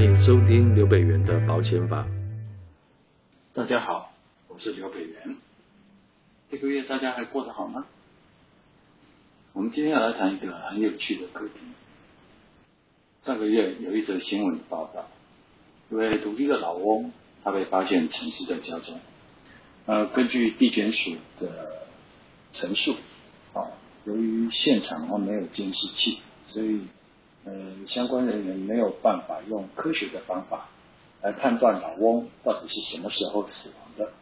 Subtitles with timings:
[0.00, 2.08] 欢迎收听刘北元的保险法。
[3.52, 4.10] 大家好，
[4.48, 5.36] 我是刘北元。
[6.50, 7.84] 这个月大家还过得好吗？
[9.52, 11.52] 我们今天要来谈一个很有趣的课题。
[13.22, 15.06] 上个月有一则新闻报道，
[15.90, 17.12] 一位独立的老翁，
[17.44, 18.98] 他被发现陈尸在家中。
[19.84, 21.82] 呃，根据地检署的
[22.54, 22.96] 陈述，
[23.52, 23.68] 啊，
[24.06, 26.86] 由于现场他没有监视器，所以。
[27.44, 27.52] 呃，
[27.86, 30.68] 相关人员没有办法用科学的方法
[31.22, 34.12] 来判断老翁到底是什么时候死亡的，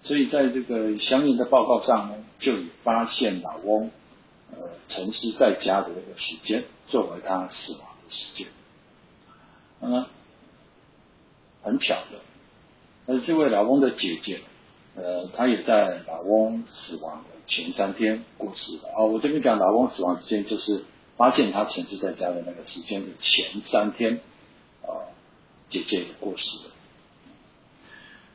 [0.00, 3.90] 所以在这个相应的报告上呢，就以发现老翁
[4.52, 8.46] 呃沉尸在家的这个时间作为他死亡的时间。
[9.80, 10.06] 那嗯，
[11.62, 12.18] 很巧的，
[13.04, 14.40] 呃，这位老翁的姐姐，
[14.94, 18.82] 呃，她也在老翁死亡的前三天过世了。
[18.96, 20.84] 哦，我这边讲老翁死亡时间就是。
[21.16, 24.20] 发现他陈尸在家的那个时间的前三天，
[24.82, 25.08] 啊，
[25.70, 26.64] 姐姐也过世了。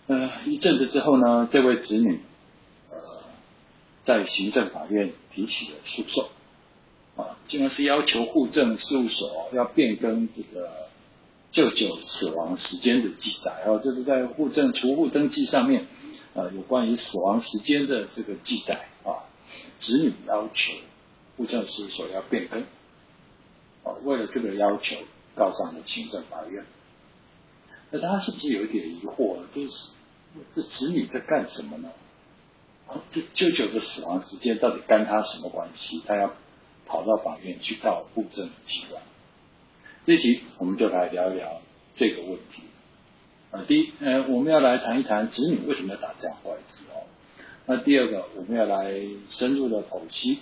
[0.08, 2.20] 呃，一阵子之后呢，这位子女，
[2.90, 2.98] 呃，
[4.04, 6.30] 在行政法院提起了诉讼，
[7.18, 10.88] 啊，竟然是要求户政事务所要变更这个
[11.52, 15.86] 舅舅死亡时间的记载，哦，就是在户政除户登记上面，
[16.34, 19.30] 啊，有关于死亡时间的这个记载，啊，
[19.80, 20.74] 子女要求。
[21.38, 22.64] 户政事务所要变更，
[23.84, 24.96] 哦，为了这个要求，
[25.36, 26.64] 告上了行政法院。
[27.90, 29.38] 那大家是不是有一点疑惑？
[29.54, 29.72] 就是
[30.56, 31.90] 这子女在干什么呢？
[33.12, 36.02] 这舅舅的死亡时间到底跟他什么关系？
[36.06, 36.34] 他要
[36.86, 39.02] 跑到法院去告户政机关？
[40.06, 41.62] 这集我们就来聊一聊
[41.96, 42.64] 这个问题。
[43.52, 47.04] 啊，第一，呃，我们要来谈一谈子女为什么要打这样官司哦。
[47.66, 48.94] 那第二个，我们要来
[49.30, 50.40] 深入的剖析。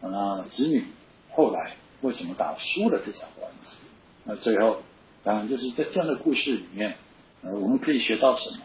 [0.00, 0.84] 那子女
[1.30, 3.78] 后来为什么打输了这场官司？
[4.24, 4.82] 那最后
[5.24, 6.96] 当然就是在这样的故事里面，
[7.42, 8.58] 呃，我们可以学到什么？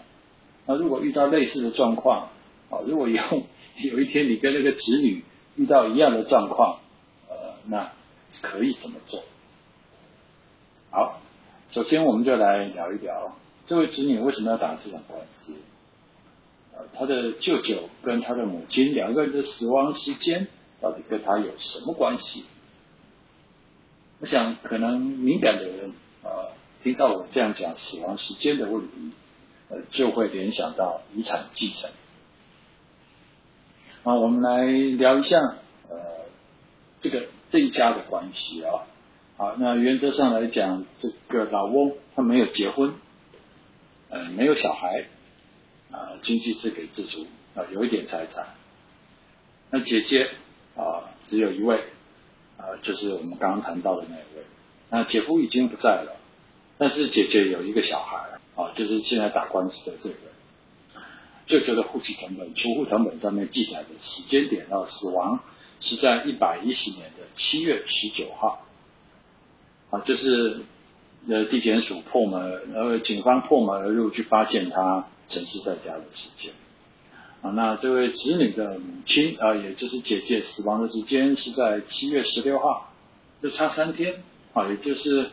[0.66, 2.30] 那如果遇到类似的状况，
[2.70, 3.42] 啊，如果以后
[3.78, 5.24] 有一天你跟那个子女
[5.56, 6.80] 遇到一样的状况，
[7.30, 7.36] 呃，
[7.68, 7.92] 那
[8.42, 9.24] 可以怎么做？
[10.92, 11.22] 好，
[11.72, 15.54] 首先我们就来聊一聊这位子女为什么要打这场官司？
[16.76, 20.48] 呃，他的舅舅跟他的母亲两个人的死亡时间。
[20.80, 22.44] 到底跟他有什么关系？
[24.20, 26.50] 我想，可能敏感的人啊，
[26.84, 29.12] 听到我这样讲死亡时间的问题，
[29.70, 31.92] 呃，就会联想到遗产继承。
[34.04, 35.40] 啊，我们来聊一下
[35.90, 35.98] 呃，
[37.00, 38.88] 这个这一家的关系啊。
[39.38, 42.94] 好，那原则上来讲，这个老翁他没有结婚，
[44.10, 45.06] 呃，没有小孩，
[45.92, 48.48] 啊，经济自给自足啊，有一点财产。
[49.70, 50.28] 那姐姐。
[50.76, 51.84] 啊，只有一位，
[52.68, 54.46] 啊，就是我们刚刚谈到的那位。
[54.90, 56.18] 那姐夫已经不在了，
[56.78, 60.16] 但是姐姐有一个小孩，啊，就是现在打官司的这个。
[61.46, 65.40] 舅舅的户籍成本、除户成本上面记载的时间点到死亡
[65.80, 68.66] 是在一百一十年的七月十九号，
[69.90, 70.60] 啊，就是
[71.30, 76.52] 呃地检署破门，呃警方破门而入去发现他陈尸在家的时间。
[77.42, 82.92] 啊，那这位子女的母亲啊，也就是姐姐死亡的时间是在七月十六号，
[83.42, 85.30] 就差三天啊，也就是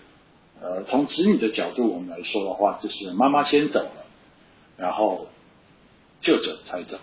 [0.61, 4.07] 呃，从子女的角度我们来说的话，就是妈妈先走了，
[4.77, 5.29] 然后
[6.21, 6.99] 舅舅才走。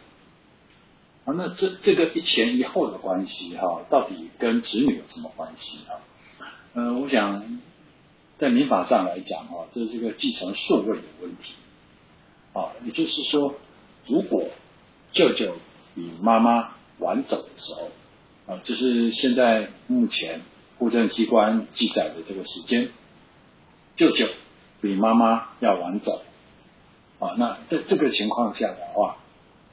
[1.26, 5.98] 啊，那这这个一前一后的关系哈，到底跟子女有什么关系啊？
[6.74, 7.60] 嗯、呃，我想
[8.38, 11.54] 在民法上来讲啊，这是个继承顺位的问题
[12.54, 13.56] 啊，也就是说，
[14.08, 14.46] 如果
[15.12, 15.56] 舅舅
[15.94, 20.42] 比妈妈晚走的时候，啊，就是现在目前
[20.78, 22.90] 户政机关记载的这个时间，
[23.98, 24.28] 舅舅
[24.82, 26.22] 比妈妈要晚走，
[27.20, 29.18] 啊，那在这个情况下的话，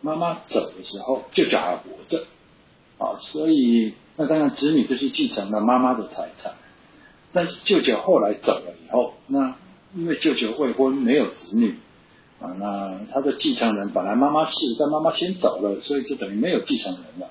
[0.01, 2.27] 妈妈走的时候，舅舅还活着，
[2.99, 6.55] 啊，所以那当然子女就是继承了妈妈的财产，
[7.33, 9.55] 但是舅舅后来走了以后，那
[9.95, 11.77] 因为舅舅未婚没有子女。
[12.41, 17.27] 啊，那他的继承人本来妈妈是，但妈妈先走了，所以就等于没有继承人了。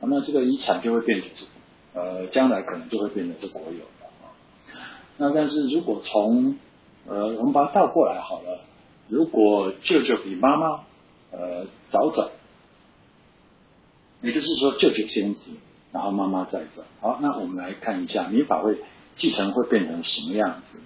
[0.00, 1.30] 啊，那这个遗产就会变成，
[1.94, 4.34] 呃，将来可能就会变成是国有的啊。
[5.16, 6.56] 那但是如果从，
[7.06, 8.60] 呃，我们把它倒过来好了，
[9.08, 10.80] 如果舅舅比妈妈，
[11.30, 12.30] 呃，早走，
[14.22, 15.52] 也就是说舅舅先死，
[15.92, 16.82] 然后妈妈再走。
[17.00, 18.76] 好，那我们来看一下民法会
[19.16, 20.80] 继承会变成什么样子。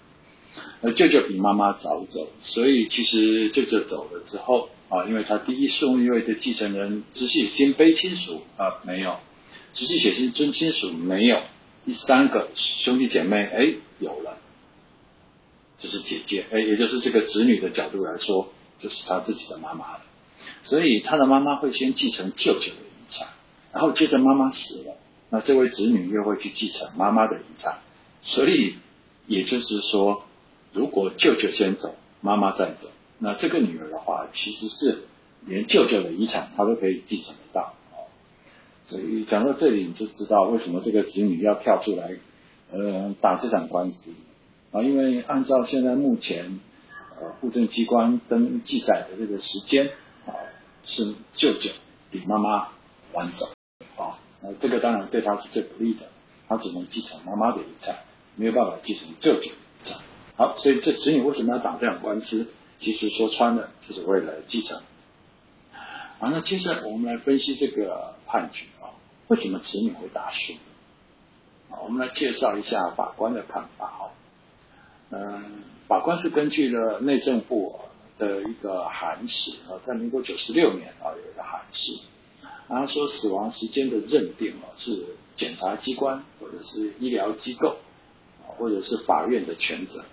[0.82, 9.16] 而舅舅比妈妈早走，所以其实舅舅走了之后啊，因为他第一顺位的继承人直系亲卑亲属啊没有，
[9.72, 11.40] 直系血亲尊亲属没有，
[11.86, 14.38] 第三个兄弟姐妹哎有了，
[15.78, 20.00] 就是姐姐，哎，也就是这个子女的角度来说，就是他自己的妈妈了。
[20.64, 23.28] 所以他的妈妈会先继承舅舅的遗产，
[23.72, 24.96] 然后接着妈妈死了，
[25.30, 27.78] 那这位子女又会去继承妈妈的遗产。
[28.24, 28.74] 所以
[29.26, 30.24] 也就是说，
[30.72, 32.88] 如果舅舅先走，妈妈再走，
[33.18, 35.02] 那这个女儿的话，其实是
[35.46, 37.74] 连舅舅的遗产她都可以继承得到。
[38.88, 42.16] 所以讲到这里，你就知道为什么这个子女要跳出来，
[42.72, 44.10] 呃，打这场官司
[44.70, 46.60] 啊，因为按照现在目前
[47.20, 49.90] 呃户政机关登记载的这个时间
[50.26, 50.34] 啊，
[50.84, 51.70] 是舅舅
[52.10, 52.68] 比妈妈
[53.12, 53.46] 晚走
[53.96, 56.00] 啊，那这个当然对他是最不利的，
[56.48, 57.96] 他只能继承妈妈的遗产，
[58.36, 59.50] 没有办法继承舅舅的遗
[59.84, 59.98] 产。
[60.42, 62.48] 好，所以这子女为什么要打这场官司？
[62.80, 64.76] 其实说穿了，就是为了继承。
[66.18, 68.90] 好，那接下来我们来分析这个判决啊。
[69.28, 70.54] 为什么子女会打输？
[71.70, 74.10] 啊，我们来介绍一下法官的看法哈。
[75.10, 77.78] 嗯，法官是根据了内政部
[78.18, 81.92] 的一个函释啊，在民国九十六年啊有一个函释，
[82.66, 85.04] 他说死亡时间的认定啊是
[85.36, 87.76] 检察机关或者是医疗机构
[88.58, 90.04] 或者是法院的权责。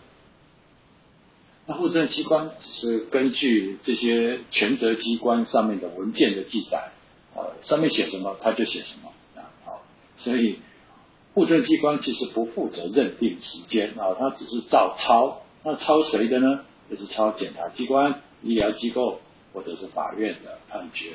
[1.69, 6.89] 那户政机关只是根据这些权责机关上面的文件的记载。
[7.36, 9.83] 呃，上面写什么他就写什么啊，好，
[10.18, 10.57] 所以
[11.36, 16.62] 户政机关其实不负责认定时间啊，他只是照抄，那抄谁的呢？
[16.89, 19.21] 就是抄检察机关、医疗机构
[19.54, 21.12] 或者是法院的判决。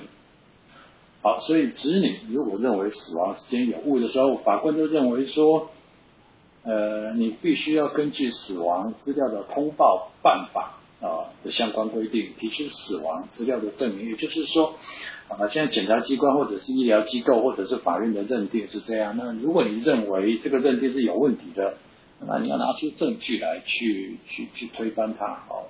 [1.21, 5.73] 好，所以子女如果认为死亡时间有误的时候，法官就认为说，
[6.65, 14.75] 呃，你必须要根据死亡资料的通报办法啊的相关规定，提出死亡资料的证明，也就是说。
[15.27, 19.17] 啊，现在检察机关或者是医疗机构或者是法院的认定是这样。
[19.17, 21.79] 那如果你认为这个认定是有问题的，
[22.29, 25.25] 那你要拿出证据来去去去推翻它。
[25.49, 25.65] 哦，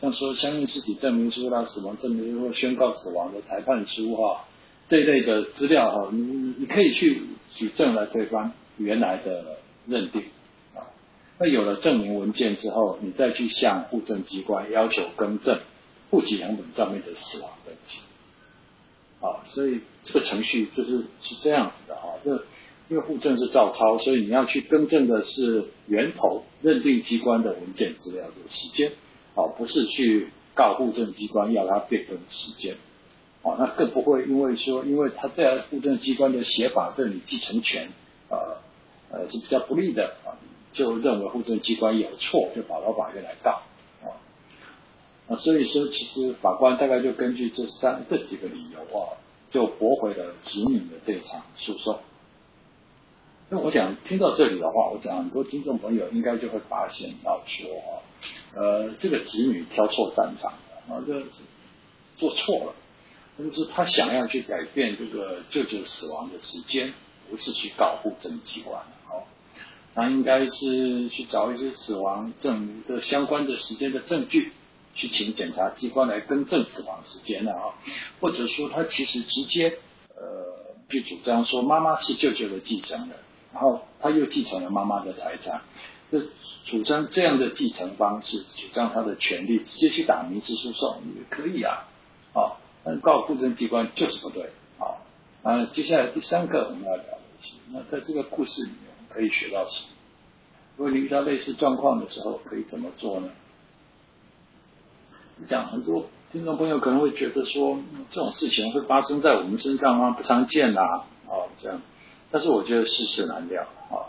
[0.00, 4.44] 像说相应尸体证明书啦、死亡证明书或宣告死亡的裁判书哈，
[4.88, 7.22] 这类的资料哈，你你可以去
[7.56, 9.56] 举证来推翻原来的
[9.86, 10.22] 认定。
[10.74, 10.88] 啊，
[11.38, 15.60] 那有了证明文件之后，你再去向户政机关要求更正
[16.10, 17.98] 户籍样本上面的死亡登记。
[19.20, 22.44] 啊，所以这个程序就是是这样子的啊，这
[22.88, 28.90] 因为户政是照抄，所以你要去更正的是源头认定机关的文件资料的时间，
[29.36, 32.74] 啊，不是去告户政机关要他变更时间，
[33.42, 37.88] 啊，那更不会因为说，因为他在户政机关的写法对你继承权，
[38.28, 38.58] 呃
[39.12, 40.34] 呃是比较不利的啊，
[40.72, 43.62] 就认为户政机关有错，就跑到法院来告。
[45.28, 49.16] 啊所以说，其实法官大概就根据这三这几个理由啊，
[49.50, 52.00] 就驳回了子女的这场诉讼。
[53.48, 57.92] 那我想听到这里的话，我想很多听众朋友应该就会发现到说啊，
[58.54, 60.52] 呃，这个子女挑错战场
[60.88, 61.22] 啊，这
[62.18, 62.74] 做错了，
[63.36, 66.92] 那就是他想要去改变这个舅舅死亡的时间，
[67.30, 68.82] 不是去告户政机关
[69.94, 74.52] 他应该是去找一些死亡证的相关的时间的证据。
[74.94, 77.72] 去请检察机关来更正死亡时间了啊，
[78.20, 79.78] 或者说他其实直接
[80.14, 83.16] 呃去主张说妈妈是舅舅的继承人，
[83.54, 85.62] 然后他又继承了妈妈的财产，
[86.10, 86.20] 就
[86.66, 91.88] 主张这样的继承方式，主张他的权利，直接去打民事诉讼也可以啊，
[92.34, 95.00] 啊，但告公证机关就是不对啊。
[95.42, 99.88] 啊，接下来第三个我们要聊的是，那在这个故事里面可以学到什么？
[100.76, 103.30] 如果你遇到类似状况的时候，可以怎么做呢？
[105.36, 107.78] 你讲很多听众朋友可能会觉得说，
[108.10, 110.10] 这种事情会发生在我们身上吗？
[110.10, 110.80] 不常见呐，
[111.28, 111.80] 啊，这样。
[112.30, 114.08] 但是我觉得世事难料啊，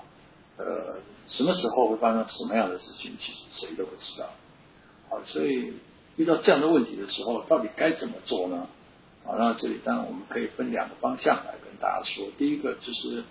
[0.57, 0.95] 呃，
[1.27, 4.29] 什么时候会发生什么样的事情，其实谁都不知道。
[5.09, 5.73] 好，所以
[6.15, 8.67] 遇到这样的问题的时候，到底该怎么做呢？
[9.25, 12.25] 啊，那这里当然我们可以分两个方向来跟大家说。
[12.37, 13.23] 第一个就是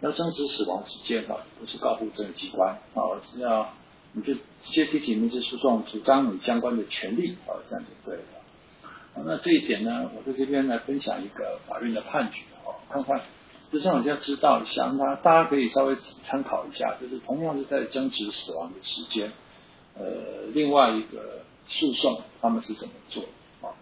[0.00, 3.68] 要证实死亡时间啊，不是告户政机关啊，只要。
[4.12, 4.40] 你就直
[4.72, 8.22] 接提起民事诉讼，主张你相关的权利，啊，这样就对了。
[9.26, 13.20] 那这一点呢，我在这边来分享一个法院的判决，哦，看看，
[13.70, 19.30] 就让大家知道一下，那大家可以稍微参考一下，就是同样是在争执死亡的时间，
[19.98, 23.22] 呃，另外一个诉讼他们是怎么做？
[23.60, 23.76] 啊，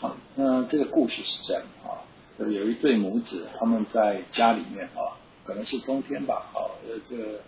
[0.00, 2.04] 好，那这个故事是这样啊，
[2.36, 5.16] 有一对母子，他们在家里面啊，
[5.50, 6.62] 可能是冬天吧，啊，
[7.08, 7.40] 这个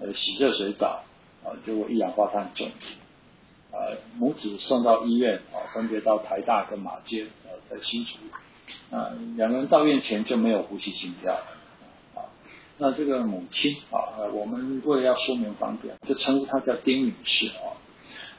[0.00, 1.04] 呃洗热水澡。
[1.44, 3.78] 啊，结果一氧化碳中毒，啊，
[4.18, 8.16] 母子送到医院，啊，分别到台大跟马偕，啊，在新竹，
[8.90, 11.34] 啊，两个人到院前就没有呼吸心跳，
[12.16, 12.26] 啊，
[12.78, 17.78] 那这个母亲，啊，我们为了要说明方便，就称呼她叫丁女士，啊，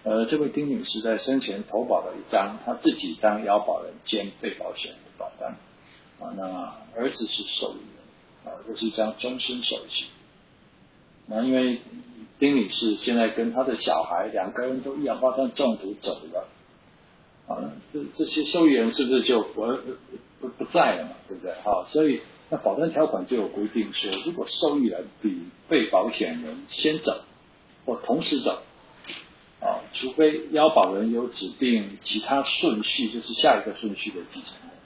[0.04, 5.52] 呃，这位丁女士在生前投保了一张她自己当要保人兼被保险的保单，
[6.20, 7.78] 啊，那儿子是受益，
[8.48, 10.08] 啊，这是一张终身寿险。
[11.28, 11.82] 那因为
[12.40, 16.48] 丁女士现在跟她的小孩两个人都一氧化碳中毒走了，
[17.48, 19.62] 啊，这这些受益人是不是就不
[20.40, 21.12] 不不在了嘛？
[21.28, 21.54] 对不对？
[21.64, 27.22] 好，所以那保单条款就有规定说，如果受益人比被保险人先走
[27.86, 28.62] 或同时走。
[29.60, 34.77] 啊，除非腰保人有指定其他顺序，就是下一个顺序的继承人，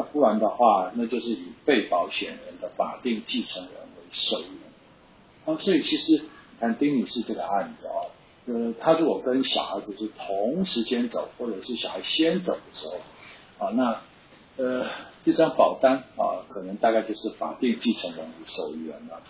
[0.00, 4.64] 那不然的话，那就是以被保险人的法定继承人为受益人。
[5.44, 6.24] 啊，所以其实
[6.58, 8.08] 看丁女士这个案子啊，
[8.46, 14.00] 呃，她如果跟小孩子是同时间走，或者是小孩先走的时候，啊，那
[14.56, 14.86] 呃
[15.22, 19.20] 这张保单啊，可能大概就是法定继承人为受益人了。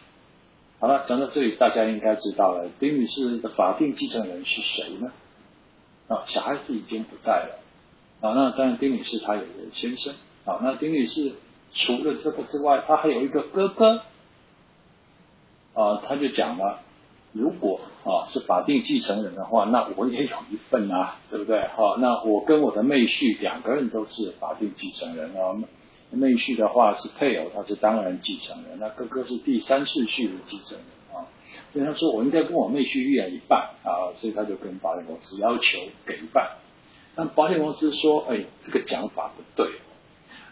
[0.78, 5.10] 好了，讲到这里，大家应该知道了，丁女士的法定继承人是谁呢？
[6.06, 7.58] 啊，小孩子已经不在了。
[8.20, 10.14] 啊，那当然，丁女士她有一个先生。
[10.44, 11.32] 好，那丁女士
[11.73, 14.02] 除了这个之外，她还有一个哥哥。
[15.73, 16.80] 啊，他就讲了，
[17.32, 21.64] 如果啊是法定继承人的话，那我也有一份啊，对不对？
[21.68, 25.54] 好，那我跟我的妹婿两个人都是法定继承人啊。
[26.11, 31.23] 妹婿的话是配偶，他是当然继承人，那哥哥是第三次序的继承人啊。
[31.73, 36.50] 所以他说我应该跟我妹婿一人一半啊，所以他就跟保险公司要求给一半。
[37.14, 39.70] 但保险公司说，哎，这个讲法不对。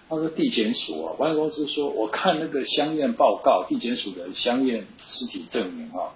[0.08, 6.14] 他说地检署啊，保险公司说，我看那个相验报告，地检署的相验尸体证明啊，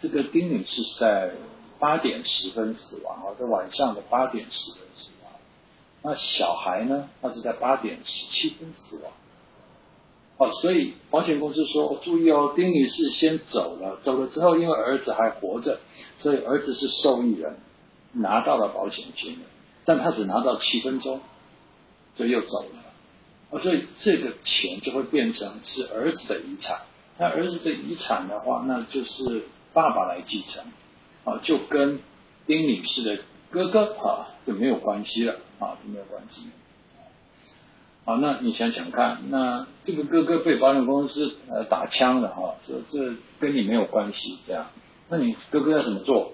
[0.00, 1.32] 这个丁女士是在
[1.78, 5.32] 八点十分死亡啊，在晚上的八点十分死亡。
[6.02, 7.08] 那小孩呢？
[7.20, 9.12] 他是在八点十七分死亡。
[10.38, 15.80] 哦，所以保险公司说，注意哦，丁女士先走了，走了之后，因为儿子还活着，
[16.20, 17.56] 所以儿子是受益人，
[18.12, 19.38] 拿到了保险金，
[19.84, 21.20] 但他只拿到七分钟，
[22.16, 22.87] 所以又走了。
[23.50, 26.80] 哦，所以这个钱就会变成是儿子的遗产。
[27.18, 30.64] 那儿子的遗产的话，那就是爸爸来继承。
[31.24, 32.00] 啊，就跟
[32.46, 33.18] 丁女士的
[33.50, 35.36] 哥哥啊就没有关系了。
[35.58, 36.42] 啊，就没有关系。
[38.04, 44.66] 好，那你想想看，那这个哥哥被保险公司呃打枪了哈，说这跟你没有关系，这样，
[45.10, 46.32] 那你哥哥要怎么做？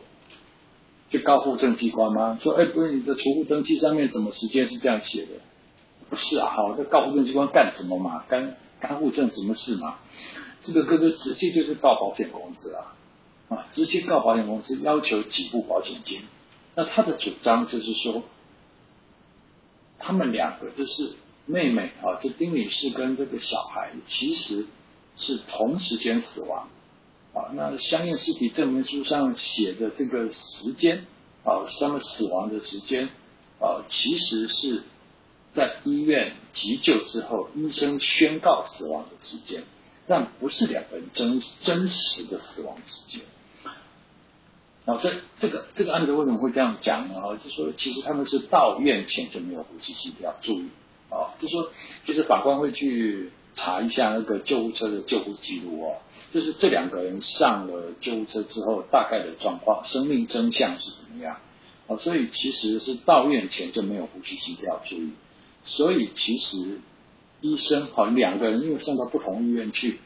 [1.10, 2.38] 去告户政机关吗？
[2.42, 5.28] 说，哎，不是你的储户登记上面怎么时间是这样写的？
[6.16, 8.24] 是啊，好，这告户政机关干什么嘛？
[8.28, 9.98] 干干户政什么事嘛？
[10.64, 12.94] 这个哥哥直接就是告保险公司啊，
[13.48, 16.20] 啊，直接告保险公司要求给付保险金。
[16.74, 18.22] 那他的主张就是说。
[19.96, 21.12] 他们两个就是
[21.46, 24.66] 妹妹啊，就丁女士跟这个小孩，其实
[25.16, 26.68] 是同时间死亡
[27.32, 27.48] 啊。
[27.54, 31.06] 那相应尸体证明书上写的这个时间
[31.42, 33.08] 啊，他们死亡的时间
[33.60, 34.82] 啊，其实是
[35.54, 39.62] 在医院急救之后，医生宣告死亡的时间，
[40.06, 43.22] 但不是两个人真真实的死亡时间。
[44.84, 47.14] 然后这这个这个案子为什么会这样讲呢？
[47.14, 50.68] 啊，就说其实他们是到院前就没有呼吸心跳，注意
[51.08, 51.70] 啊，就说
[52.04, 55.96] 其实法官会去查一下那个救护车的救护记录哦，
[56.34, 61.38] 就是这两个人上了救护车之后大概的状况，生命真相是怎么样
[61.86, 61.96] 啊？
[61.96, 65.12] 所以其实是到院前就没有呼吸心跳，注意，
[65.66, 66.80] 所以其实
[67.40, 69.98] 医生好两个人因为送到不同医院去，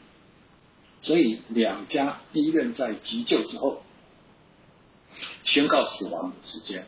[1.01, 3.81] 所以两家医院在急救之后。
[5.43, 6.85] 宣告死亡的时间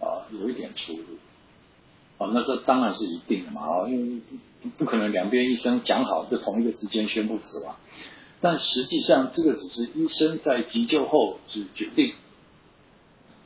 [0.00, 1.04] 啊，有一点出入
[2.18, 7.76] 啊，那这当然是一定的嘛啊，因为不可能两边医生讲好就同一个时间宣布死亡，
[8.40, 12.12] 但实际上这个只是医生在急救后只决定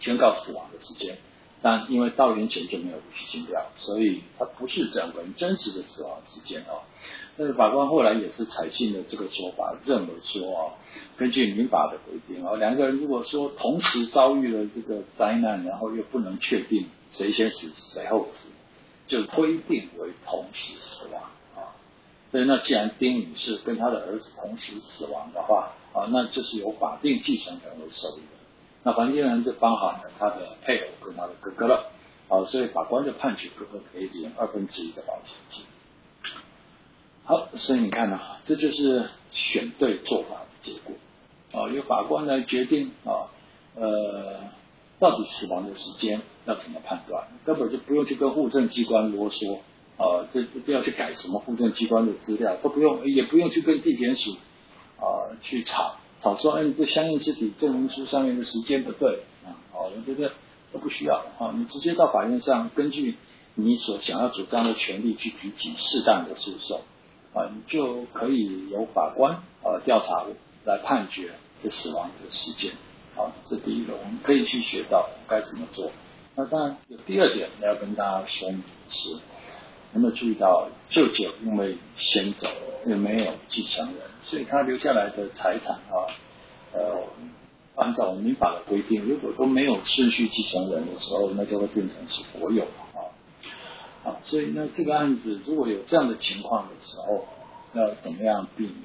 [0.00, 1.18] 宣告死亡的时间，
[1.64, 6.84] 但因为到年前就没有呼吸心跳，所以它不是整个人真实的死亡时间啊。
[7.38, 10.76] 但是法官后来也是采信了这个说法，认为说啊，
[11.16, 18.50] 根据民法的规定啊，两个人如果说同时遭遇了这个灾难，然后又不能确定谁先死谁后死，
[19.08, 21.22] 就推定为同时死亡
[21.56, 21.72] 啊。
[22.30, 28.43] 所以那既然丁女士跟她的儿子同时死亡的话啊，那就是由法定继承人为受益人。
[28.84, 31.90] 那法定继承人就包含了他的配偶跟他的哥哥了
[32.28, 35.64] 啊，所以法官就判决哥哥可以领二分之一的保险金。
[37.24, 40.94] 好，所以你看呢、啊，这就是选对做法的结果
[41.58, 41.68] 啊。
[41.70, 43.32] 由法官来决定啊，
[43.74, 44.40] 呃，
[44.98, 49.60] 到底死亡的时间要怎么判断，根本就不用去跟户政机关啰嗦
[49.96, 54.36] 啊，这不要去改什么户政机关的资料，都不用，也不用去跟地检署
[54.98, 59.52] 啊去吵好说，哎，你这相应尸体证明书上面的时间不对啊。
[59.74, 60.32] 哦，我觉得
[60.72, 63.16] 都不需要啊，你直接到法院上，根据
[63.54, 66.80] 你所想要主张的权利去提起适当的诉讼
[67.34, 70.24] 啊，你就可以由法官啊调查
[70.64, 71.30] 来判决
[71.62, 72.72] 这死亡的事件
[73.16, 75.92] 啊，这第一个，我们可以去学到该怎么做。
[76.36, 79.10] 那当然有第二点要跟大家说明的是，
[79.94, 82.48] 有没有注意到舅舅因为先走，
[82.86, 86.06] 也没有继承人，所以他留下来的财产啊，
[86.72, 87.02] 呃。
[87.76, 93.10] 按照民法的规定，如果都没有顺序继承人的时候，那就会变成是国有啊
[94.04, 97.26] 啊，所以那这个案子如果有这样的情况的时候，
[97.72, 98.76] 要怎么样避免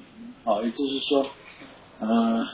[0.42, 0.60] 啊？
[0.64, 1.24] 也就是说，
[2.00, 2.44] 嗯、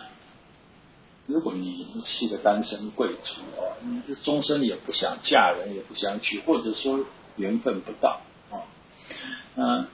[1.24, 7.00] 如果你是个单身贵族啊，你这终身也不想嫁人，也不想娶，或者说
[7.36, 8.20] 缘分不到，
[9.54, 9.86] 那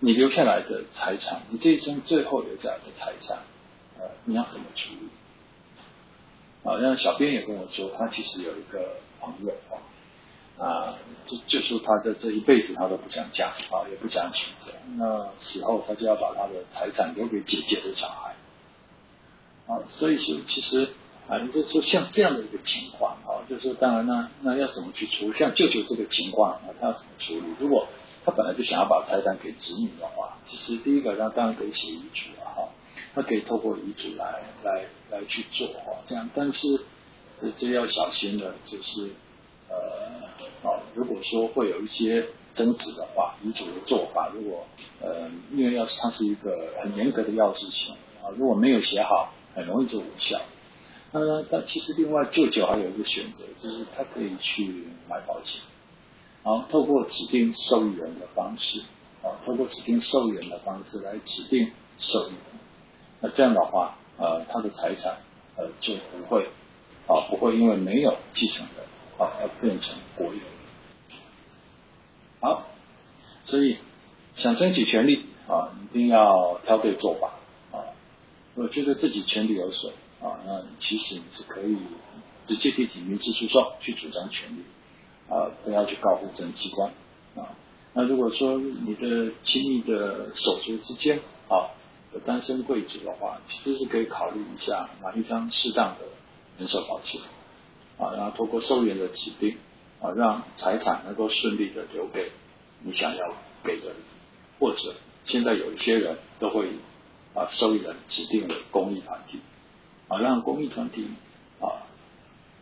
[0.00, 3.38] 你留下来的财产，你这一生最后留下来的财产，
[3.98, 5.08] 呃，你要怎么处理？
[6.62, 9.52] 啊，那小编也跟我说，他其实有一个朋友
[10.58, 14.46] 啊，啊就就说他的这一辈子他都不想嫁啊，也不想娶。
[14.96, 18.34] 那死后他就要把他的财产留给姐姐的小孩
[19.66, 20.90] 啊，所以说其实
[21.28, 25.38] 啊，你就说像这样的一个情况啊，就是当然呢，那要怎么去处理？
[25.38, 27.42] 像舅舅这个情况啊，他要怎么处理？
[27.58, 27.88] 如果
[28.28, 32.68] 他本来就想要把财产给子女的话，其实第一个他当然可以写遗嘱了哈。
[33.14, 36.80] 他可以透过遗嘱来来来去做哈，这样，但是
[37.58, 39.10] 这要小心的，就是
[39.70, 44.66] 呃，啊，如果说会有一些争执的话，遗嘱的做法，如果
[45.00, 50.38] 呃，因为要是它是一个很严格的要事情啊，如果没有写好，很容易就无效。
[51.12, 55.62] 那那但其实另外舅舅还有一个选择，就是他可以去买保险，
[56.48, 58.80] 然后透过指定受益人的方式
[59.22, 62.40] 啊，透过指定受益人的方式来指定受益人。
[63.20, 65.18] 那这样的话，呃，他的财产，
[65.56, 66.48] 呃，就不会，
[67.06, 68.86] 啊，不会因为没有继承人，
[69.18, 70.40] 啊，而变成国有。
[72.40, 72.66] 好，
[73.44, 73.76] 所以
[74.34, 77.34] 想争取权利，啊，一定要挑对做法，
[77.72, 77.92] 啊，
[78.54, 81.76] 我觉得自己权利有损，啊，那其实你是可以
[82.46, 84.62] 直接提起民事诉讼去主张权利，
[85.28, 86.90] 啊，不要去告户政机关，
[87.36, 87.54] 啊，
[87.94, 91.70] 那如果说你的亲密的手足之间，啊。
[92.14, 96.06] 有单身贵族的话，其实是可以考虑一下买一张适当的
[96.56, 97.20] 人寿保险
[97.98, 99.58] 啊，然后透过受益人的指定
[100.00, 102.32] 啊，让财产能够顺利的留给
[102.80, 103.96] 你想要给的人，
[104.58, 104.94] 或者
[105.26, 106.68] 现在有一些人都会
[107.34, 109.40] 啊，受益人指定为公益团体
[110.08, 111.10] 啊，让公益团体
[111.60, 111.84] 啊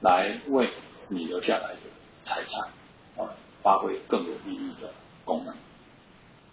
[0.01, 0.69] 来为
[1.07, 1.77] 你留下来
[2.27, 3.31] 财产啊
[3.63, 4.91] 发挥更有意义的
[5.25, 5.55] 功能。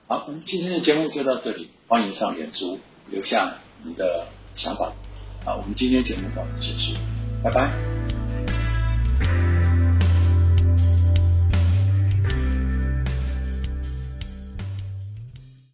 [0.08, 4.94] 好，我们今天的节目就到这里，欢迎上脸书留下你的想法。
[5.46, 6.98] 啊，我们今天节目到此结束，
[7.44, 8.03] 拜拜。